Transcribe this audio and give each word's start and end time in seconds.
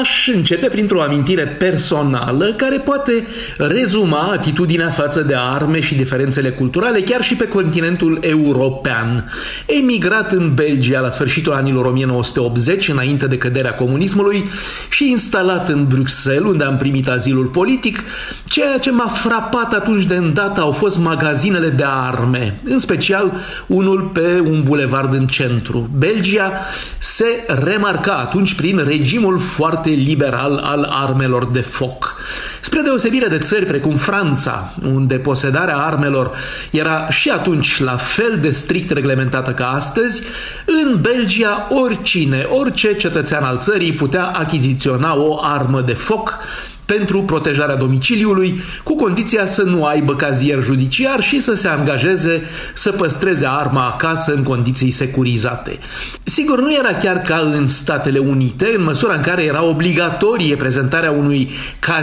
Aș 0.00 0.28
începe 0.28 0.66
printr-o 0.66 1.02
amintire 1.02 1.46
personală 1.46 2.44
care 2.56 2.78
poate 2.78 3.26
rezuma 3.58 4.30
atitudinea 4.32 4.88
față 4.88 5.20
de 5.20 5.34
arme 5.38 5.80
și 5.80 5.94
diferențele 5.94 6.50
culturale 6.50 7.00
chiar 7.00 7.22
și 7.22 7.34
pe 7.34 7.48
continentul 7.48 8.18
european. 8.20 9.32
Emigrat 9.66 10.32
în 10.32 10.54
Belgia 10.54 11.00
la 11.00 11.08
sfârșitul 11.08 11.52
anilor 11.52 11.84
1980, 11.84 12.88
înainte 12.88 13.26
de 13.26 13.36
căderea 13.36 13.74
comunismului, 13.74 14.44
și 14.88 15.10
instalat 15.10 15.68
în 15.68 15.86
Bruxelles, 15.86 16.50
unde 16.50 16.64
am 16.64 16.76
primit 16.76 17.08
azilul 17.08 17.46
politic, 17.46 18.02
ceea 18.44 18.78
ce 18.78 18.90
m-a 18.90 19.08
frapat 19.08 19.72
atunci 19.72 20.04
de 20.04 20.14
îndată 20.16 20.60
au 20.60 20.72
fost 20.72 20.98
magazinele 20.98 21.68
de 21.68 21.84
arme, 21.86 22.58
în 22.64 22.78
special 22.78 23.32
unul 23.66 24.10
pe 24.12 24.42
un 24.44 24.62
bulevard 24.62 25.14
în 25.14 25.26
centru. 25.26 25.90
Belgia 25.98 26.52
se 26.98 27.44
remarca 27.64 28.12
atunci 28.12 28.54
prin 28.54 28.84
regimul 28.86 29.38
foarte 29.38 29.80
foarte 29.81 29.81
liberal 29.86 30.58
al 30.58 30.84
armelor 30.84 31.50
de 31.52 31.62
foc. 31.62 32.21
Spre 32.60 32.80
deosebire 32.80 33.26
de 33.26 33.38
țări 33.38 33.66
precum 33.66 33.94
Franța, 33.94 34.74
unde 34.92 35.18
posedarea 35.18 35.76
armelor 35.76 36.30
era 36.70 37.08
și 37.08 37.28
atunci 37.28 37.80
la 37.80 37.96
fel 37.96 38.38
de 38.40 38.50
strict 38.50 38.90
reglementată 38.90 39.50
ca 39.50 39.66
astăzi, 39.66 40.22
în 40.66 41.00
Belgia 41.00 41.68
oricine, 41.70 42.46
orice 42.48 42.94
cetățean 42.94 43.42
al 43.42 43.58
țării 43.58 43.92
putea 43.92 44.24
achiziționa 44.24 45.16
o 45.16 45.40
armă 45.42 45.80
de 45.80 45.92
foc 45.92 46.38
pentru 46.84 47.22
protejarea 47.22 47.76
domiciliului, 47.76 48.62
cu 48.82 48.94
condiția 48.94 49.46
să 49.46 49.62
nu 49.62 49.84
aibă 49.84 50.16
cazier 50.16 50.62
judiciar 50.62 51.22
și 51.22 51.40
să 51.40 51.54
se 51.54 51.68
angajeze 51.68 52.42
să 52.74 52.90
păstreze 52.90 53.46
arma 53.48 53.86
acasă 53.86 54.32
în 54.32 54.42
condiții 54.42 54.90
securizate. 54.90 55.78
Sigur, 56.22 56.60
nu 56.60 56.74
era 56.74 56.96
chiar 56.96 57.20
ca 57.20 57.50
în 57.52 57.66
Statele 57.66 58.18
Unite, 58.18 58.72
în 58.76 58.82
măsura 58.82 59.14
în 59.14 59.20
care 59.20 59.42
era 59.42 59.64
obligatorie 59.64 60.56
prezentarea 60.56 61.10
unui 61.10 61.50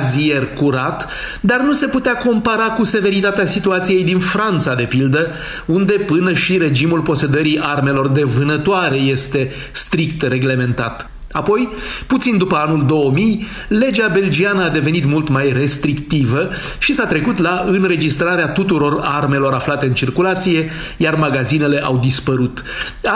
cazier 0.09 0.47
curat, 0.55 1.09
dar 1.41 1.59
nu 1.59 1.73
se 1.73 1.87
putea 1.87 2.17
compara 2.17 2.63
cu 2.63 2.83
severitatea 2.83 3.45
situației 3.45 4.03
din 4.03 4.19
Franța, 4.19 4.75
de 4.75 4.83
pildă, 4.83 5.29
unde 5.65 5.93
până 5.93 6.33
și 6.33 6.57
regimul 6.57 6.99
posedării 6.99 7.59
armelor 7.61 8.07
de 8.07 8.23
vânătoare 8.23 8.95
este 8.95 9.51
strict 9.71 10.21
reglementat. 10.21 11.09
Apoi, 11.31 11.69
puțin 12.07 12.37
după 12.37 12.55
anul 12.55 12.85
2000, 12.85 13.47
legea 13.67 14.07
belgiană 14.07 14.63
a 14.63 14.69
devenit 14.69 15.05
mult 15.05 15.29
mai 15.29 15.53
restrictivă 15.53 16.49
și 16.79 16.93
s-a 16.93 17.05
trecut 17.05 17.37
la 17.37 17.63
înregistrarea 17.67 18.47
tuturor 18.47 18.99
armelor 19.03 19.53
aflate 19.53 19.85
în 19.85 19.93
circulație, 19.93 20.71
iar 20.97 21.15
magazinele 21.15 21.81
au 21.83 21.97
dispărut. 21.97 22.63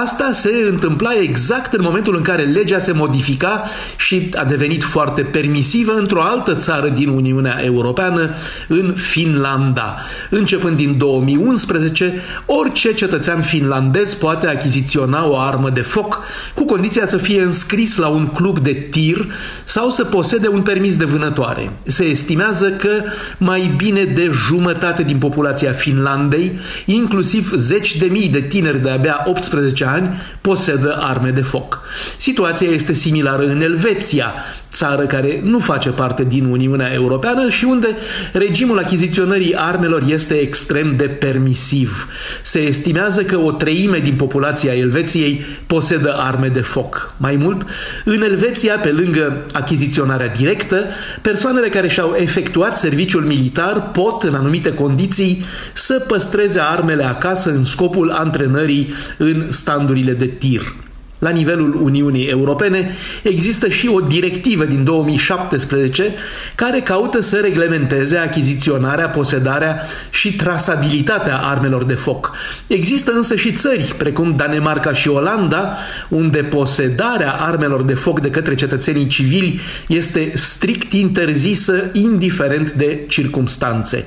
Asta 0.03 0.30
se 0.31 0.66
întâmpla 0.69 1.09
exact 1.22 1.73
în 1.73 1.81
momentul 1.84 2.16
în 2.16 2.22
care 2.22 2.44
legea 2.44 2.80
se 2.80 2.91
modifica 2.91 3.64
și 3.97 4.30
a 4.36 4.44
devenit 4.44 4.84
foarte 4.84 5.22
permisivă 5.22 5.94
într-o 5.94 6.22
altă 6.22 6.56
țară 6.56 6.89
din 6.89 7.09
Uniunea 7.09 7.59
Europeană, 7.64 8.30
în 8.67 8.94
Finlanda. 8.97 9.95
Începând 10.30 10.78
din 10.78 10.97
2011, 10.97 12.14
orice 12.45 12.94
cetățean 12.94 13.41
finlandez 13.41 14.14
poate 14.14 14.47
achiziționa 14.47 15.28
o 15.28 15.38
armă 15.38 15.69
de 15.69 15.81
foc, 15.81 16.19
cu 16.53 16.66
condiția 16.66 17.08
să 17.08 17.17
fie 17.17 17.41
înscris 17.41 18.02
la 18.04 18.09
un 18.09 18.28
club 18.28 18.59
de 18.59 18.73
tir 18.73 19.34
sau 19.64 19.90
să 19.90 20.04
posede 20.04 20.48
un 20.48 20.62
permis 20.62 20.98
de 20.98 21.06
vânătoare. 21.06 21.72
Se 21.84 22.04
estimează 22.04 22.70
că 22.70 22.90
mai 23.38 23.73
bine 23.78 24.04
de 24.04 24.30
jumătate 24.48 25.04
din 25.04 25.18
populația 25.18 25.72
Finlandei, 25.72 26.59
inclusiv 26.86 27.54
zeci 27.56 27.98
de 27.98 28.06
mii 28.06 28.30
de 28.30 28.42
tineri 28.42 28.81
de 28.81 28.90
abia 28.90 29.24
18 29.26 29.86
ani, 29.86 30.22
posedă 30.42 30.98
arme 31.02 31.30
de 31.30 31.42
foc. 31.42 31.81
Situația 32.18 32.70
este 32.70 32.94
similară 32.94 33.46
în 33.46 33.62
Elveția, 33.62 34.34
țară 34.73 35.05
care 35.05 35.39
nu 35.43 35.59
face 35.59 35.89
parte 35.89 36.23
din 36.23 36.45
Uniunea 36.45 36.93
Europeană 36.93 37.49
și 37.49 37.66
unde 37.66 37.88
regimul 38.31 38.77
achiziționării 38.77 39.55
armelor 39.55 40.03
este 40.07 40.33
extrem 40.33 40.95
de 40.95 41.03
permisiv. 41.03 42.07
Se 42.41 42.59
estimează 42.59 43.23
că 43.23 43.38
o 43.38 43.51
treime 43.51 44.00
din 44.00 44.16
populația 44.16 44.73
Elveției 44.73 45.45
posedă 45.67 46.16
arme 46.17 46.47
de 46.47 46.62
foc. 46.62 47.13
Mai 47.17 47.35
mult, 47.35 47.66
în 48.06 48.22
Elveția, 48.22 48.75
pe 48.75 48.89
lângă 48.89 49.45
achiziționarea 49.53 50.28
directă, 50.28 50.85
persoanele 51.22 51.69
care 51.69 51.88
și-au 51.88 52.16
efectuat 52.17 52.78
serviciul 52.78 53.23
militar 53.23 53.89
pot, 53.91 54.23
în 54.23 54.33
anumite 54.33 54.73
condiții, 54.73 55.44
să 55.73 56.06
păstreze 56.07 56.59
armele 56.59 57.03
acasă 57.03 57.50
în 57.50 57.63
scopul 57.63 58.12
antrenării 58.12 58.94
în 59.17 59.51
standurile 59.51 60.13
de 60.13 60.25
tir. 60.25 60.73
La 61.23 61.29
nivelul 61.29 61.81
Uniunii 61.81 62.25
Europene 62.25 62.95
există 63.22 63.69
și 63.69 63.88
o 63.88 64.00
directivă 64.00 64.66
din 64.66 64.84
2017 64.84 66.13
care 66.56 66.79
caută 66.79 67.22
să 67.22 67.38
reglementeze 67.38 68.17
achiziționarea, 68.17 69.09
posedarea 69.09 69.81
și 70.09 70.35
trasabilitatea 70.35 71.38
armelor 71.38 71.83
de 71.83 71.94
foc. 71.94 72.31
Există 72.67 73.12
însă 73.12 73.35
și 73.35 73.51
țări, 73.51 73.94
precum 73.97 74.33
Danemarca 74.35 74.94
și 74.94 75.07
Olanda, 75.07 75.78
unde 76.09 76.41
posedarea 76.41 77.31
armelor 77.31 77.81
de 77.81 77.94
foc 77.94 78.19
de 78.19 78.29
către 78.29 78.56
cetățenii 78.56 79.07
civili 79.07 79.59
este 79.88 80.31
strict 80.35 80.94
interzisă 80.94 81.89
indiferent 81.91 82.72
de 82.72 83.06
circumstanțe. 83.07 84.06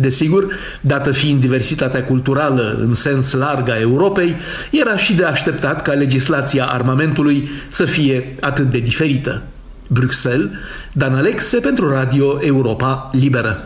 Desigur, 0.00 0.52
dată 0.80 1.10
fiind 1.12 1.40
diversitatea 1.40 2.04
culturală 2.04 2.78
în 2.80 2.94
sens 2.94 3.32
larg 3.32 3.68
a 3.68 3.78
Europei, 3.78 4.36
era 4.70 4.96
și 4.96 5.14
de 5.14 5.24
așteptat 5.24 5.82
ca 5.82 5.92
legislația 5.92 6.64
armamentului 6.66 7.48
să 7.68 7.84
fie 7.84 8.34
atât 8.40 8.70
de 8.70 8.78
diferită. 8.78 9.42
Bruxelles, 9.86 10.48
Dan 10.92 11.14
Alexe 11.14 11.58
pentru 11.58 11.90
Radio 11.90 12.38
Europa 12.42 13.10
Liberă. 13.12 13.58